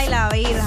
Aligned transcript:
Ay, 0.00 0.08
la 0.08 0.30
vida. 0.30 0.66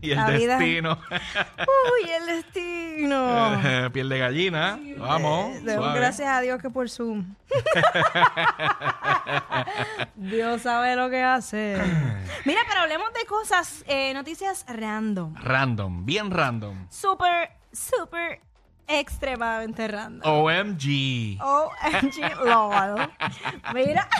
Y 0.00 0.10
el 0.10 0.16
La 0.16 0.30
vida. 0.30 0.58
destino. 0.58 0.98
Uy, 1.12 2.10
el 2.10 2.26
destino. 2.26 3.60
Piel 3.92 4.08
de 4.08 4.18
gallina. 4.18 4.80
Vamos. 4.98 5.62
Gracias 5.62 6.28
a 6.28 6.40
Dios 6.40 6.60
que 6.60 6.68
por 6.68 6.90
Zoom. 6.90 7.36
Dios 10.16 10.62
sabe 10.62 10.96
lo 10.96 11.08
que 11.08 11.22
hace. 11.22 11.80
Mira, 12.44 12.62
pero 12.66 12.80
hablemos 12.80 13.12
de 13.12 13.24
cosas, 13.26 13.84
eh, 13.86 14.12
noticias 14.12 14.64
random. 14.66 15.36
Random. 15.36 16.04
Bien 16.04 16.32
random. 16.32 16.88
Súper, 16.90 17.48
súper, 17.72 18.40
extremadamente 18.88 19.86
random. 19.86 20.28
OMG. 20.28 21.38
OMG 21.40 22.44
Lord. 22.44 23.08
Mira. 23.72 24.08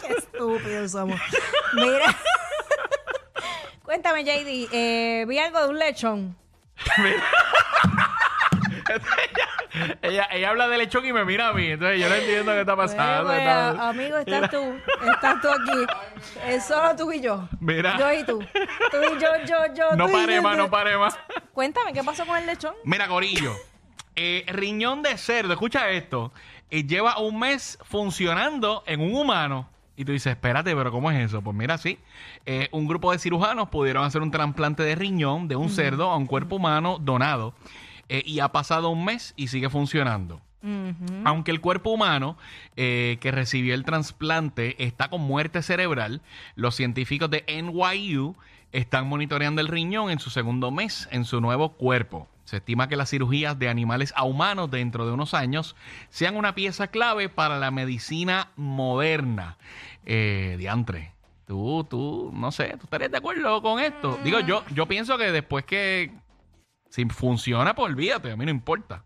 Qué 0.00 0.14
estúpidos 0.14 0.92
somos. 0.92 1.20
Mira. 1.74 2.16
Cuéntame, 3.94 4.24
JD. 4.24 4.68
eh, 4.72 5.24
vi 5.28 5.38
algo 5.38 5.60
de 5.62 5.68
un 5.68 5.78
lechón. 5.78 6.36
Ella, 10.02 10.28
ella 10.30 10.50
habla 10.50 10.68
de 10.68 10.78
lechón 10.78 11.04
y 11.06 11.12
me 11.12 11.24
mira 11.24 11.48
a 11.48 11.52
mí. 11.52 11.66
Entonces 11.66 12.00
yo 12.00 12.08
no 12.08 12.14
entiendo 12.16 12.52
qué 12.52 12.60
está 12.60 12.76
pasando. 12.76 13.28
Pues, 13.28 13.38
Está- 13.38 13.88
amigo, 13.88 14.18
estás 14.18 14.50
tú. 14.50 14.76
Estás 15.12 15.40
tú 15.40 15.48
aquí. 15.48 15.86
Es 16.46 16.64
solo 16.64 16.94
tú 16.96 17.12
y 17.12 17.20
yo. 17.20 17.48
Mira. 17.60 17.96
Yo 17.98 18.12
y 18.12 18.24
tú. 18.24 18.38
Tú 18.40 18.96
y 19.16 19.20
yo, 19.20 19.28
yo, 19.46 19.74
yo. 19.74 19.96
no 19.96 20.08
pare 20.08 20.40
más, 20.40 20.56
no 20.56 20.68
pare 20.70 20.96
más. 20.96 21.16
Cuéntame, 21.52 21.92
¿qué 21.92 22.02
pasó 22.04 22.24
con 22.26 22.36
el 22.36 22.46
lechón? 22.46 22.74
Mira, 22.84 23.06
Corillo. 23.08 23.52
eh, 24.16 24.44
riñón 24.48 25.02
de 25.02 25.16
cerdo, 25.18 25.52
escucha 25.52 25.88
esto. 25.90 26.32
eh, 26.70 26.84
lleva 26.84 27.18
un 27.18 27.38
mes 27.38 27.78
funcionando 27.84 28.82
en 28.86 29.00
un 29.00 29.14
humano. 29.16 29.68
Y 29.96 30.04
tú 30.04 30.12
dices, 30.12 30.32
espérate, 30.32 30.74
pero 30.74 30.90
¿cómo 30.90 31.10
es 31.10 31.24
eso? 31.24 31.40
Pues 31.42 31.56
mira, 31.56 31.78
sí. 31.78 31.98
eh, 32.46 32.68
un 32.72 32.86
grupo 32.86 33.12
de 33.12 33.18
cirujanos 33.18 33.68
pudieron 33.68 34.04
hacer 34.04 34.22
un 34.22 34.30
trasplante 34.30 34.82
de 34.82 34.94
riñón 34.96 35.46
de 35.48 35.56
un 35.56 35.70
cerdo 35.70 36.10
a 36.10 36.16
un 36.16 36.26
cuerpo 36.26 36.56
humano 36.56 36.98
donado. 37.00 37.54
eh, 38.08 38.22
y 38.26 38.40
ha 38.40 38.48
pasado 38.48 38.90
un 38.90 39.04
mes 39.04 39.32
y 39.36 39.48
sigue 39.48 39.70
funcionando. 39.70 40.40
Aunque 41.26 41.50
el 41.50 41.60
cuerpo 41.60 41.90
humano 41.90 42.38
eh, 42.76 43.18
que 43.20 43.30
recibió 43.30 43.74
el 43.74 43.84
trasplante 43.84 44.82
está 44.82 45.08
con 45.10 45.20
muerte 45.20 45.60
cerebral, 45.60 46.22
los 46.54 46.74
científicos 46.74 47.28
de 47.28 47.44
NYU 47.46 48.34
están 48.74 49.08
monitoreando 49.08 49.60
el 49.60 49.68
riñón 49.68 50.10
en 50.10 50.18
su 50.18 50.30
segundo 50.30 50.70
mes 50.70 51.08
en 51.12 51.24
su 51.24 51.40
nuevo 51.40 51.74
cuerpo. 51.74 52.28
Se 52.44 52.56
estima 52.58 52.88
que 52.88 52.96
las 52.96 53.08
cirugías 53.08 53.58
de 53.58 53.68
animales 53.68 54.12
a 54.16 54.24
humanos 54.24 54.70
dentro 54.70 55.06
de 55.06 55.12
unos 55.12 55.32
años 55.32 55.76
sean 56.10 56.36
una 56.36 56.54
pieza 56.54 56.88
clave 56.88 57.28
para 57.28 57.58
la 57.58 57.70
medicina 57.70 58.50
moderna. 58.56 59.56
Eh, 60.04 60.56
diantre. 60.58 61.12
Tú, 61.46 61.86
tú, 61.88 62.30
no 62.34 62.50
sé, 62.52 62.76
¿tú 62.78 62.84
estarías 62.84 63.10
de 63.10 63.18
acuerdo 63.18 63.62
con 63.62 63.78
esto? 63.78 64.18
Digo, 64.24 64.40
yo, 64.40 64.64
yo 64.74 64.86
pienso 64.86 65.16
que 65.18 65.30
después 65.30 65.64
que 65.64 66.10
si 66.88 67.04
funciona, 67.06 67.74
pues 67.74 67.92
olvídate, 67.92 68.32
a 68.32 68.36
mí 68.36 68.44
no 68.44 68.50
importa. 68.50 69.04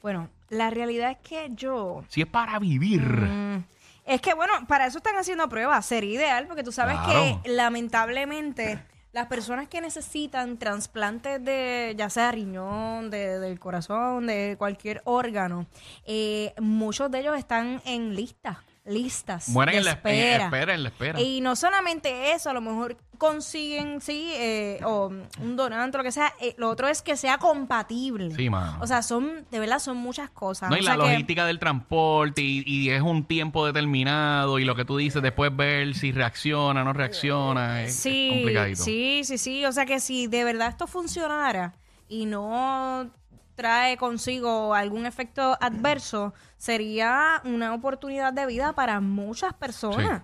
Bueno, 0.00 0.28
la 0.48 0.70
realidad 0.70 1.10
es 1.10 1.18
que 1.18 1.50
yo. 1.54 2.04
Si 2.08 2.22
es 2.22 2.26
para 2.26 2.58
vivir. 2.58 3.02
Mm, 3.02 3.64
Es 4.08 4.20
que 4.20 4.34
bueno, 4.34 4.52
para 4.66 4.86
eso 4.86 4.98
están 4.98 5.16
haciendo 5.16 5.48
pruebas. 5.48 5.84
Sería 5.86 6.14
ideal 6.14 6.46
porque 6.46 6.62
tú 6.64 6.72
sabes 6.72 6.96
Claro. 7.04 7.40
que 7.44 7.50
lamentablemente 7.50 8.82
las 9.12 9.26
personas 9.26 9.68
que 9.68 9.80
necesitan 9.80 10.58
trasplantes 10.58 11.42
de 11.44 11.94
ya 11.96 12.08
sea 12.10 12.30
riñón, 12.32 13.10
de- 13.10 13.38
del 13.38 13.58
corazón, 13.58 14.26
de 14.26 14.56
cualquier 14.58 15.02
órgano, 15.04 15.66
eh, 16.04 16.54
muchos 16.60 17.10
de 17.10 17.20
ellos 17.20 17.36
están 17.38 17.82
en 17.84 18.14
listas, 18.14 18.58
listas. 18.84 19.48
Mueren 19.48 19.74
de 19.74 19.78
en 19.78 19.84
la 19.84 19.90
espera. 19.92 20.44
espera, 20.46 20.74
en 20.74 20.82
la 20.82 20.88
espera. 20.90 21.20
Y 21.20 21.40
no 21.40 21.56
solamente 21.56 22.32
eso, 22.32 22.50
a 22.50 22.52
lo 22.52 22.60
mejor 22.60 22.96
consiguen, 23.18 24.00
sí, 24.00 24.30
eh, 24.36 24.80
o 24.84 25.08
un 25.40 25.56
donante 25.56 25.96
o 25.96 25.98
lo 25.98 26.04
que 26.04 26.12
sea. 26.12 26.32
eh, 26.40 26.54
lo 26.56 26.70
otro 26.70 26.88
es 26.88 27.02
que 27.02 27.16
sea 27.16 27.38
compatible. 27.38 28.30
Sí, 28.34 28.48
mano. 28.48 28.78
O 28.80 28.86
sea, 28.86 29.02
son, 29.02 29.44
de 29.50 29.58
verdad, 29.58 29.78
son 29.80 29.96
muchas 29.98 30.30
cosas. 30.30 30.70
No, 30.70 30.76
y 30.76 30.80
O 30.80 30.82
la 30.84 30.92
que- 30.92 30.98
logística 30.98 31.44
del 31.44 31.58
transporte 31.58 32.40
y, 32.42 32.62
y 32.66 32.90
es 32.90 33.02
un 33.02 33.24
tiempo 33.24 33.66
determinado 33.66 34.58
y 34.58 34.64
lo 34.64 34.74
que 34.74 34.84
tú 34.84 34.96
dices 34.96 35.20
después 35.20 35.54
ver 35.54 35.94
si 35.94 36.12
reacciona, 36.12 36.84
no 36.84 36.92
reacciona, 36.92 37.82
es, 37.82 37.90
es 37.90 37.96
Sí, 38.00 38.28
complicadito. 38.30 38.82
sí, 38.82 39.20
sí, 39.24 39.36
sí. 39.38 39.64
O 39.66 39.72
sea 39.72 39.84
que 39.84 40.00
si 40.00 40.26
de 40.28 40.44
verdad 40.44 40.68
esto 40.68 40.86
funcionara 40.86 41.74
y 42.08 42.24
no 42.26 43.10
trae 43.54 43.96
consigo 43.96 44.72
algún 44.74 45.04
efecto 45.04 45.58
adverso, 45.60 46.32
sería 46.56 47.42
una 47.44 47.74
oportunidad 47.74 48.32
de 48.32 48.46
vida 48.46 48.72
para 48.72 49.00
muchas 49.00 49.52
personas. 49.54 50.22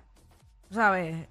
¿Sabes? 0.71 1.29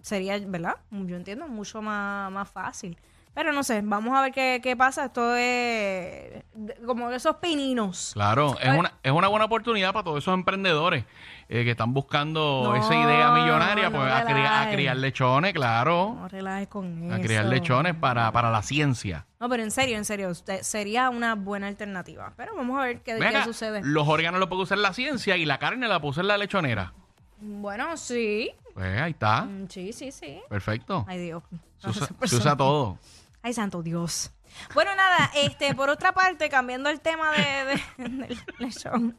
Sería, 0.00 0.38
¿verdad? 0.38 0.76
Yo 0.90 1.16
entiendo, 1.16 1.46
mucho 1.48 1.82
más, 1.82 2.30
más 2.32 2.48
fácil. 2.50 2.96
Pero 3.34 3.50
no 3.54 3.62
sé, 3.62 3.80
vamos 3.82 4.14
a 4.14 4.20
ver 4.20 4.30
qué, 4.32 4.60
qué 4.62 4.76
pasa. 4.76 5.06
Esto 5.06 5.34
es 5.36 6.42
de- 6.54 6.76
como 6.84 7.10
esos 7.10 7.36
pininos. 7.36 8.10
Claro, 8.12 8.58
es 8.60 8.68
una, 8.78 8.92
es 9.02 9.10
una 9.10 9.28
buena 9.28 9.46
oportunidad 9.46 9.94
para 9.94 10.04
todos 10.04 10.18
esos 10.18 10.34
emprendedores 10.34 11.06
eh, 11.48 11.64
que 11.64 11.70
están 11.70 11.94
buscando 11.94 12.60
No, 12.62 12.76
esa 12.76 12.94
idea 12.94 13.30
millonaria, 13.32 13.88
no 13.88 13.98
pues 13.98 14.12
a, 14.12 14.24
criar, 14.26 14.68
a 14.68 14.70
criar 14.70 14.96
lechones, 14.98 15.54
claro. 15.54 16.14
No 16.20 16.28
relajes 16.28 16.68
con 16.68 17.04
eso. 17.04 17.14
A 17.14 17.18
criar 17.20 17.46
lechones 17.46 17.94
para, 17.94 18.30
para 18.32 18.50
la 18.50 18.60
ciencia. 18.62 19.24
No, 19.40 19.48
pero 19.48 19.62
en 19.62 19.70
serio, 19.70 19.96
en 19.96 20.04
serio, 20.04 20.30
sería 20.34 21.08
una 21.08 21.34
buena 21.34 21.68
alternativa. 21.68 22.34
Pero 22.36 22.54
vamos 22.54 22.78
a 22.78 22.84
ver 22.84 23.00
qué, 23.00 23.18
qué 23.18 23.44
sucede. 23.44 23.80
Los 23.82 24.06
órganos 24.08 24.40
los 24.40 24.48
puede 24.50 24.64
usar 24.64 24.76
la 24.76 24.92
ciencia 24.92 25.38
y 25.38 25.46
la 25.46 25.58
carne 25.58 25.88
la 25.88 26.00
puede 26.00 26.10
usar 26.10 26.26
la 26.26 26.36
lechonera. 26.36 26.92
Bueno, 27.40 27.96
sí. 27.96 28.50
Pues 28.74 29.00
ahí 29.00 29.10
está. 29.12 29.42
Mm, 29.42 29.68
Sí, 29.68 29.92
sí, 29.92 30.10
sí. 30.12 30.40
Perfecto. 30.48 31.04
Ay, 31.08 31.18
Dios. 31.18 31.42
Se 31.78 31.90
usa, 31.90 32.06
se 32.26 32.56
todo. 32.56 32.98
Ay, 33.42 33.52
santo 33.52 33.82
Dios. 33.82 34.30
Bueno, 34.74 34.94
nada, 34.94 35.30
este, 35.36 35.74
por 35.74 35.88
otra 35.90 36.12
parte, 36.12 36.48
cambiando 36.48 36.88
el 36.90 37.00
tema 37.00 37.32
de, 37.32 37.64
de- 37.98 38.08
del 38.08 38.38
lechón. 38.58 39.18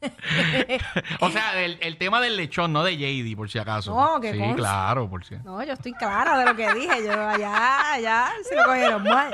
O 1.20 1.30
sea, 1.30 1.58
el, 1.64 1.78
el 1.80 1.96
tema 1.98 2.20
del 2.20 2.36
lechón, 2.36 2.72
no 2.72 2.84
de 2.84 2.96
JD, 2.96 3.36
por 3.36 3.50
si 3.50 3.58
acaso. 3.58 3.94
No, 3.94 4.20
que 4.20 4.32
Sí, 4.32 4.38
conste. 4.38 4.56
claro, 4.56 5.08
por 5.08 5.24
si. 5.24 5.36
No, 5.36 5.62
yo 5.64 5.72
estoy 5.72 5.92
clara 5.94 6.38
de 6.38 6.44
lo 6.44 6.54
que 6.54 6.72
dije. 6.74 7.04
Yo 7.04 7.12
allá, 7.28 7.92
allá, 7.94 8.28
se 8.48 8.54
lo 8.54 8.64
cogieron 8.64 9.02
mal. 9.02 9.32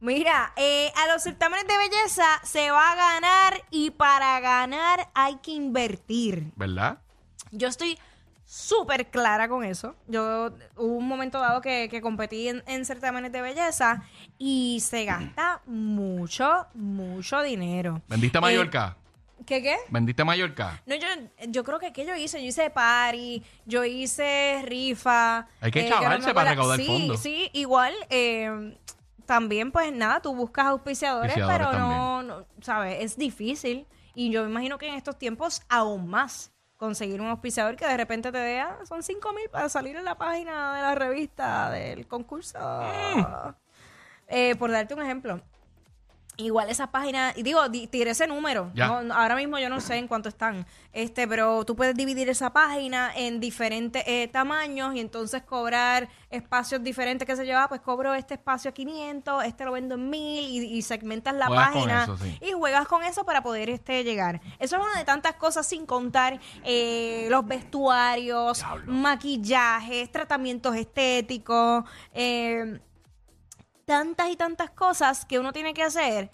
Mira, 0.00 0.52
eh, 0.56 0.92
a 0.96 1.12
los 1.12 1.22
certámenes 1.22 1.66
de 1.66 1.76
belleza 1.76 2.24
se 2.44 2.70
va 2.70 2.92
a 2.92 2.94
ganar 2.94 3.62
y 3.70 3.90
para 3.90 4.38
ganar 4.40 5.08
hay 5.14 5.36
que 5.36 5.50
invertir. 5.52 6.52
¿Verdad? 6.54 6.98
Yo 7.50 7.66
estoy 7.66 7.98
súper 8.50 9.08
clara 9.10 9.46
con 9.46 9.62
eso. 9.62 9.94
Yo 10.06 10.50
hubo 10.76 10.94
un 10.96 11.06
momento 11.06 11.38
dado 11.38 11.60
que, 11.60 11.88
que 11.90 12.00
competí 12.00 12.48
en, 12.48 12.62
en 12.66 12.86
certámenes 12.86 13.30
de 13.30 13.42
belleza 13.42 14.02
y 14.38 14.80
se 14.80 15.04
gasta 15.04 15.60
mucho, 15.66 16.66
mucho 16.72 17.42
dinero. 17.42 18.00
¿Vendiste 18.08 18.38
Eh, 18.38 18.40
Mallorca? 18.40 18.96
¿Qué 19.44 19.62
qué? 19.62 19.76
¿Vendiste 19.90 20.24
Mallorca? 20.24 20.82
No, 20.86 20.94
yo, 20.94 21.06
yo 21.48 21.62
creo 21.62 21.78
que 21.78 21.92
¿qué 21.92 22.06
yo 22.06 22.16
hice? 22.16 22.40
Yo 22.42 22.48
hice 22.48 22.70
party, 22.70 23.42
yo 23.66 23.84
hice 23.84 24.62
rifa. 24.64 25.46
Hay 25.60 25.70
que 25.70 25.80
eh, 25.86 25.88
chavarse 25.90 26.32
para 26.32 26.50
recaudar 26.50 26.78
sí, 26.78 26.86
fondos. 26.86 27.20
Sí, 27.20 27.50
igual. 27.52 27.92
eh, 28.08 28.76
también, 29.26 29.70
pues 29.72 29.92
nada, 29.92 30.22
tú 30.22 30.34
buscas 30.34 30.64
auspiciadores, 30.68 31.32
Auspiciadores 31.36 31.66
pero 31.68 31.78
no, 31.78 32.22
no, 32.22 32.46
¿sabes? 32.62 32.96
Es 33.04 33.18
difícil. 33.18 33.86
Y 34.14 34.30
yo 34.30 34.42
me 34.44 34.48
imagino 34.50 34.78
que 34.78 34.88
en 34.88 34.94
estos 34.94 35.18
tiempos 35.18 35.60
aún 35.68 36.08
más. 36.08 36.50
Conseguir 36.78 37.20
un 37.20 37.26
auspiciador 37.26 37.76
que 37.76 37.86
de 37.86 37.96
repente 37.96 38.32
te 38.32 38.38
dé, 38.38 38.60
ah, 38.60 38.78
son 38.88 39.02
5 39.02 39.32
mil 39.34 39.50
para 39.50 39.68
salir 39.68 39.96
en 39.96 40.04
la 40.04 40.16
página 40.16 40.76
de 40.76 40.82
la 40.82 40.94
revista 40.94 41.70
del 41.70 42.06
concurso. 42.06 42.58
Eh, 44.28 44.54
por 44.56 44.70
darte 44.70 44.94
un 44.94 45.02
ejemplo. 45.02 45.40
Igual 46.40 46.70
esa 46.70 46.92
página, 46.92 47.32
y 47.34 47.42
digo, 47.42 47.68
di- 47.68 47.88
tiré 47.88 48.12
ese 48.12 48.28
número. 48.28 48.70
Ya. 48.72 48.86
No, 48.86 49.02
no, 49.02 49.12
ahora 49.14 49.34
mismo 49.34 49.58
yo 49.58 49.68
no 49.68 49.80
sé 49.80 49.96
en 49.96 50.06
cuánto 50.06 50.28
están. 50.28 50.64
Este, 50.92 51.26
pero 51.26 51.64
tú 51.64 51.74
puedes 51.74 51.96
dividir 51.96 52.28
esa 52.28 52.52
página 52.52 53.10
en 53.16 53.40
diferentes 53.40 54.04
eh, 54.06 54.28
tamaños 54.28 54.94
y 54.94 55.00
entonces 55.00 55.42
cobrar 55.42 56.08
espacios 56.30 56.80
diferentes 56.84 57.26
que 57.26 57.34
se 57.34 57.44
lleva. 57.44 57.68
Pues 57.68 57.80
cobro 57.80 58.14
este 58.14 58.34
espacio 58.34 58.70
a 58.70 58.72
500, 58.72 59.44
este 59.44 59.64
lo 59.64 59.72
vendo 59.72 59.96
en 59.96 60.08
1000 60.10 60.44
y, 60.44 60.76
y 60.76 60.82
segmentas 60.82 61.34
la 61.34 61.46
Juegas 61.48 61.72
página 61.72 62.02
eso, 62.04 62.16
sí. 62.16 62.38
y 62.40 62.52
juegas 62.52 62.86
con 62.86 63.02
eso 63.02 63.24
para 63.24 63.42
poder 63.42 63.68
este 63.68 64.04
llegar. 64.04 64.40
Eso 64.60 64.76
es 64.76 64.82
una 64.82 64.96
de 64.96 65.04
tantas 65.04 65.34
cosas 65.34 65.66
sin 65.66 65.86
contar 65.86 66.38
eh, 66.64 67.26
los 67.30 67.44
vestuarios, 67.46 68.64
maquillajes, 68.86 70.10
tratamientos 70.12 70.76
estéticos, 70.76 71.84
eh, 72.14 72.78
tantas 73.88 74.28
y 74.28 74.36
tantas 74.36 74.68
cosas 74.70 75.24
que 75.24 75.38
uno 75.38 75.52
tiene 75.52 75.72
que 75.72 75.82
hacer. 75.82 76.30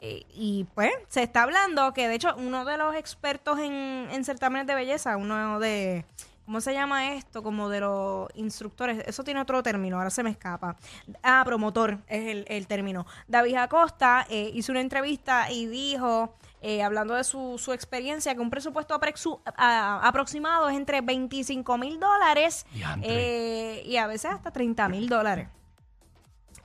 Eh, 0.00 0.24
y 0.34 0.64
pues 0.74 0.92
se 1.08 1.22
está 1.22 1.42
hablando 1.42 1.92
que 1.94 2.06
de 2.06 2.14
hecho 2.14 2.34
uno 2.36 2.64
de 2.66 2.76
los 2.76 2.94
expertos 2.94 3.58
en, 3.58 4.06
en 4.12 4.24
certámenes 4.24 4.66
de 4.68 4.74
belleza, 4.76 5.16
uno 5.16 5.58
de, 5.58 6.04
¿cómo 6.44 6.60
se 6.60 6.72
llama 6.74 7.14
esto? 7.14 7.42
Como 7.42 7.68
de 7.70 7.80
los 7.80 8.28
instructores, 8.34 9.02
eso 9.06 9.24
tiene 9.24 9.40
otro 9.40 9.60
término, 9.62 9.96
ahora 9.96 10.10
se 10.10 10.22
me 10.22 10.30
escapa. 10.30 10.76
Ah, 11.22 11.42
promotor 11.46 11.98
es 12.06 12.28
el, 12.28 12.44
el 12.46 12.66
término. 12.68 13.06
David 13.26 13.56
Acosta 13.56 14.24
eh, 14.30 14.50
hizo 14.54 14.70
una 14.70 14.82
entrevista 14.82 15.50
y 15.50 15.66
dijo, 15.66 16.34
eh, 16.62 16.82
hablando 16.84 17.14
de 17.14 17.24
su, 17.24 17.56
su 17.58 17.72
experiencia, 17.72 18.34
que 18.34 18.40
un 18.40 18.50
presupuesto 18.50 18.94
a- 19.56 20.06
aproximado 20.06 20.68
es 20.68 20.76
entre 20.76 21.00
25 21.00 21.76
mil 21.78 21.98
dólares 21.98 22.66
eh, 23.02 23.82
y 23.84 23.96
a 23.96 24.06
veces 24.06 24.30
hasta 24.30 24.52
30 24.52 24.88
mil 24.90 25.08
dólares. 25.08 25.48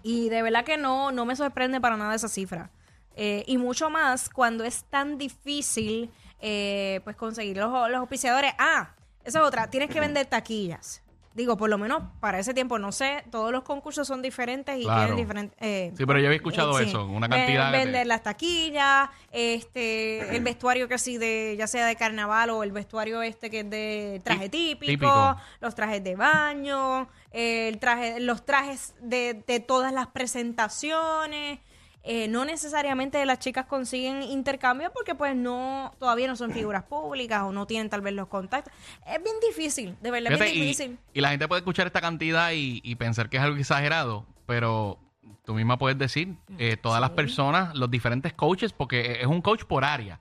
Y 0.03 0.29
de 0.29 0.41
verdad 0.41 0.63
que 0.65 0.77
no, 0.77 1.11
no 1.11 1.25
me 1.25 1.35
sorprende 1.35 1.81
para 1.81 1.97
nada 1.97 2.13
esa 2.13 2.27
cifra. 2.27 2.69
Eh, 3.15 3.44
y 3.47 3.57
mucho 3.57 3.89
más 3.89 4.29
cuando 4.29 4.63
es 4.63 4.83
tan 4.85 5.17
difícil 5.17 6.11
eh, 6.39 7.00
pues 7.03 7.15
conseguir 7.15 7.57
los, 7.57 7.71
los 7.89 8.00
auspiciadores. 8.00 8.53
Ah, 8.57 8.94
esa 9.23 9.39
es 9.39 9.45
otra, 9.45 9.69
tienes 9.69 9.89
que 9.89 10.00
vender 10.00 10.25
taquillas. 10.25 11.02
Digo, 11.35 11.57
por 11.57 11.68
lo 11.69 11.80
menos 11.80 12.03
para 12.19 12.38
ese 12.38 12.53
tiempo, 12.53 12.77
no 12.77 12.91
sé, 12.91 13.24
todos 13.31 13.51
los 13.51 13.63
concursos 13.63 14.07
son 14.07 14.21
diferentes 14.21 14.77
y 14.77 14.83
Claro. 14.83 15.00
tienen 15.01 15.15
diferentes... 15.18 15.57
eh, 15.62 15.91
Sí, 15.97 16.06
pero 16.06 16.19
yo 16.19 16.27
había 16.27 16.35
escuchado 16.38 16.77
sí. 16.77 16.83
eso, 16.85 17.06
una 17.07 17.27
cantidad 17.27 17.71
de- 17.71 17.77
Vender 17.80 18.06
las 18.06 18.21
taquillas, 18.21 19.09
este, 19.31 20.35
el 20.35 20.44
vestuario 20.44 20.88
que 20.88 20.97
sí 21.00 21.18
de, 21.18 21.56
ya 21.57 21.65
sea 21.65 21.88
de 21.88 21.95
carnaval 21.95 22.51
o 22.51 22.62
el 22.63 22.71
vestuario 22.71 23.21
este 23.24 23.50
que 23.50 23.62
es 23.62 23.69
de 23.69 24.21
traje 24.24 24.50
Tí- 24.50 24.75
típico, 24.75 24.91
típico. 24.91 25.38
los 25.59 25.74
trajes 25.74 26.03
de 26.03 26.15
baño, 26.15 27.07
el 27.31 27.79
traje, 27.79 28.19
los 28.19 28.45
trajes 28.45 28.94
de, 29.01 29.44
de 29.47 29.59
todas 29.59 29.91
las 29.91 30.06
presentaciones. 30.07 31.59
Eh, 32.05 32.27
no 32.27 32.44
necesariamente 32.44 33.25
las 33.25 33.39
chicas 33.39 33.65
consiguen 33.65 34.23
intercambio 34.23 34.91
porque 34.91 35.15
pues 35.15 35.38
no, 35.38 35.94
todavía 36.00 36.27
no 36.27 36.35
son 36.35 36.51
figuras 36.51 36.83
públicas 36.83 37.44
o 37.44 37.53
no 37.53 37.65
tienen 37.65 37.89
tal 37.89 38.01
vez 38.01 38.13
los 38.13 38.27
contactos. 38.27 38.73
Es 39.07 39.23
bien 39.23 39.35
difícil, 39.47 39.95
de 40.01 40.11
verdad, 40.11 40.31
Fíjate, 40.31 40.51
bien 40.51 40.61
difícil. 40.63 41.00
y 41.13 41.21
la 41.21 41.29
gente 41.29 41.47
puede 41.47 41.59
escuchar 41.59 41.88
esta 41.88 42.01
cantidad 42.01 42.51
y, 42.51 42.81
y 42.83 42.95
pensar 42.95 43.29
que 43.29 43.38
es 43.38 43.44
algo 43.44 43.57
exagerado, 43.57 44.25
pero 44.45 45.00
tú 45.45 45.53
misma 45.53 45.77
puedes 45.77 45.97
decir, 45.97 46.35
eh, 46.57 46.75
todas 46.75 47.00
las 47.00 47.11
personas, 47.11 47.73
los 47.75 47.89
diferentes 47.89 48.33
coaches, 48.33 48.73
porque 48.73 49.19
es 49.21 49.27
un 49.27 49.41
coach 49.41 49.63
por 49.63 49.85
área. 49.85 50.19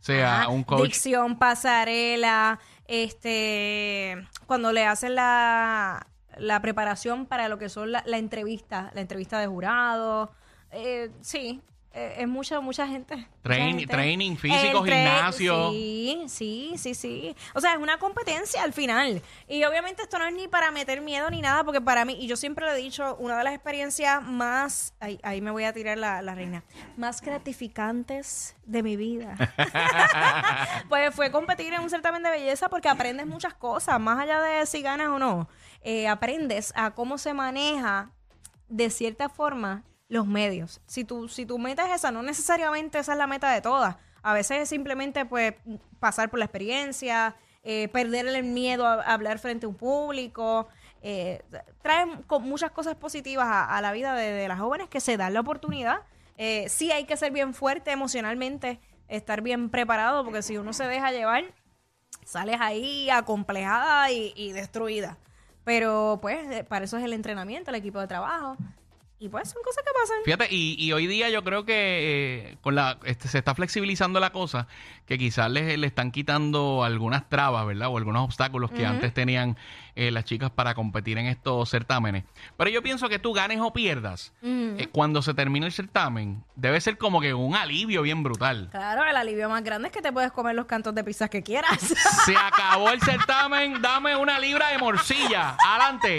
O 0.00 0.02
sea, 0.02 0.40
Ajá, 0.40 0.48
un 0.48 0.64
coach... 0.64 0.82
Dicción, 0.82 1.38
pasarela, 1.38 2.58
este, 2.86 4.16
cuando 4.46 4.72
le 4.72 4.86
hacen 4.86 5.14
la, 5.14 6.06
la 6.38 6.60
preparación 6.60 7.26
para 7.26 7.48
lo 7.48 7.58
que 7.58 7.68
son 7.68 7.92
la, 7.92 8.02
la 8.06 8.18
entrevista, 8.18 8.90
la 8.94 9.00
entrevista 9.00 9.38
de 9.38 9.46
jurado, 9.46 10.32
eh, 10.72 11.10
sí, 11.20 11.60
eh, 11.92 12.14
es 12.18 12.28
mucha, 12.28 12.60
mucha 12.60 12.86
gente. 12.86 13.26
Train- 13.42 13.78
gente. 13.78 13.86
training 13.88 14.36
físico, 14.36 14.84
tra- 14.84 14.94
gimnasio. 14.94 15.70
Sí, 15.72 16.22
sí, 16.28 16.74
sí, 16.76 16.94
sí. 16.94 17.34
O 17.52 17.60
sea, 17.60 17.72
es 17.72 17.78
una 17.78 17.98
competencia 17.98 18.62
al 18.62 18.72
final. 18.72 19.20
Y 19.48 19.64
obviamente 19.64 20.02
esto 20.02 20.16
no 20.20 20.24
es 20.26 20.32
ni 20.32 20.46
para 20.46 20.70
meter 20.70 21.00
miedo 21.00 21.28
ni 21.30 21.40
nada, 21.42 21.64
porque 21.64 21.80
para 21.80 22.04
mí, 22.04 22.16
y 22.20 22.28
yo 22.28 22.36
siempre 22.36 22.64
lo 22.64 22.72
he 22.72 22.76
dicho, 22.76 23.16
una 23.18 23.36
de 23.38 23.42
las 23.42 23.54
experiencias 23.54 24.22
más, 24.22 24.94
ahí, 25.00 25.18
ahí 25.24 25.40
me 25.40 25.50
voy 25.50 25.64
a 25.64 25.72
tirar 25.72 25.98
la, 25.98 26.22
la 26.22 26.36
reina, 26.36 26.62
más 26.96 27.20
gratificantes 27.22 28.54
de 28.64 28.82
mi 28.84 28.96
vida. 28.96 29.34
pues 30.88 31.14
fue 31.14 31.30
competir 31.32 31.72
en 31.74 31.80
un 31.80 31.90
certamen 31.90 32.22
de 32.22 32.30
belleza 32.30 32.68
porque 32.68 32.88
aprendes 32.88 33.26
muchas 33.26 33.54
cosas, 33.54 33.98
más 34.00 34.20
allá 34.20 34.40
de 34.40 34.64
si 34.66 34.82
ganas 34.82 35.08
o 35.08 35.18
no. 35.18 35.48
Eh, 35.82 36.06
aprendes 36.08 36.72
a 36.76 36.92
cómo 36.92 37.18
se 37.18 37.34
maneja 37.34 38.10
de 38.68 38.90
cierta 38.90 39.28
forma 39.28 39.82
los 40.10 40.26
medios. 40.26 40.82
Si 40.86 41.04
tu, 41.04 41.28
si 41.28 41.46
tu 41.46 41.58
meta 41.58 41.86
es 41.86 41.94
esa, 41.94 42.10
no 42.10 42.22
necesariamente 42.22 42.98
esa 42.98 43.12
es 43.12 43.18
la 43.18 43.26
meta 43.26 43.50
de 43.50 43.62
todas. 43.62 43.96
A 44.22 44.34
veces 44.34 44.58
es 44.58 44.68
simplemente 44.68 45.24
pues 45.24 45.54
pasar 46.00 46.28
por 46.28 46.40
la 46.40 46.44
experiencia, 46.44 47.36
eh, 47.62 47.88
perder 47.88 48.26
el 48.26 48.44
miedo 48.44 48.86
a, 48.86 49.00
hablar 49.00 49.38
frente 49.38 49.64
a 49.64 49.68
un 49.68 49.76
público. 49.76 50.68
Eh, 51.00 51.42
muchas 52.40 52.72
cosas 52.72 52.96
positivas 52.96 53.46
a, 53.46 53.76
a 53.76 53.80
la 53.80 53.92
vida 53.92 54.14
de, 54.14 54.32
de 54.32 54.48
las 54.48 54.58
jóvenes 54.58 54.88
que 54.88 55.00
se 55.00 55.16
dan 55.16 55.32
la 55.32 55.40
oportunidad. 55.40 56.00
Eh, 56.36 56.68
sí 56.68 56.90
hay 56.90 57.04
que 57.04 57.16
ser 57.16 57.32
bien 57.32 57.54
fuerte 57.54 57.92
emocionalmente, 57.92 58.80
estar 59.08 59.42
bien 59.42 59.70
preparado, 59.70 60.24
porque 60.24 60.42
si 60.42 60.56
uno 60.56 60.72
se 60.72 60.84
deja 60.84 61.12
llevar, 61.12 61.44
sales 62.24 62.56
ahí 62.60 63.08
acomplejada 63.10 64.10
y, 64.10 64.32
y 64.34 64.52
destruida. 64.52 65.18
Pero 65.64 66.18
pues 66.20 66.50
eh, 66.50 66.64
para 66.64 66.84
eso 66.84 66.96
es 66.98 67.04
el 67.04 67.12
entrenamiento, 67.12 67.70
el 67.70 67.76
equipo 67.76 68.00
de 68.00 68.08
trabajo. 68.08 68.56
Y 69.22 69.28
pues 69.28 69.50
son 69.50 69.62
cosas 69.62 69.84
que 69.84 69.92
pasan. 69.92 70.16
Fíjate, 70.24 70.48
y, 70.50 70.82
y 70.82 70.92
hoy 70.94 71.06
día 71.06 71.28
yo 71.28 71.44
creo 71.44 71.66
que 71.66 71.74
eh, 71.74 72.56
con 72.62 72.74
la 72.74 72.98
este, 73.04 73.28
se 73.28 73.36
está 73.36 73.54
flexibilizando 73.54 74.18
la 74.18 74.32
cosa, 74.32 74.66
que 75.04 75.18
quizás 75.18 75.50
le, 75.50 75.76
le 75.76 75.86
están 75.86 76.10
quitando 76.10 76.82
algunas 76.84 77.28
trabas, 77.28 77.66
¿verdad? 77.66 77.88
O 77.88 77.98
algunos 77.98 78.24
obstáculos 78.24 78.70
que 78.70 78.86
antes 78.86 79.12
tenían 79.12 79.58
eh, 79.94 80.10
las 80.10 80.24
chicas 80.24 80.50
para 80.50 80.74
competir 80.74 81.18
en 81.18 81.26
estos 81.26 81.68
certámenes. 81.68 82.24
Pero 82.56 82.70
yo 82.70 82.82
pienso 82.82 83.10
que 83.10 83.18
tú 83.18 83.34
ganes 83.34 83.60
o 83.60 83.74
pierdas, 83.74 84.32
eh, 84.42 84.88
cuando 84.90 85.20
se 85.20 85.34
termine 85.34 85.66
el 85.66 85.72
certamen, 85.72 86.42
debe 86.56 86.80
ser 86.80 86.96
como 86.96 87.20
que 87.20 87.34
un 87.34 87.54
alivio 87.54 88.00
bien 88.00 88.22
brutal. 88.22 88.68
Claro, 88.70 89.04
el 89.04 89.16
alivio 89.16 89.50
más 89.50 89.62
grande 89.62 89.88
es 89.88 89.92
que 89.92 90.00
te 90.00 90.12
puedes 90.12 90.32
comer 90.32 90.54
los 90.54 90.64
cantos 90.64 90.94
de 90.94 91.04
pizzas 91.04 91.28
que 91.28 91.42
quieras. 91.42 91.78
Se 92.24 92.34
acabó 92.34 92.88
el 92.90 93.02
certamen, 93.02 93.82
dame 93.82 94.16
una 94.16 94.38
libra 94.38 94.68
de 94.68 94.78
morcilla. 94.78 95.58
Adelante. 95.62 96.18